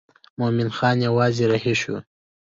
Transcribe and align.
مومن 0.39 0.69
خان 0.77 0.97
یوازې 1.07 1.43
رهي 1.51 1.75
شو. 1.81 1.95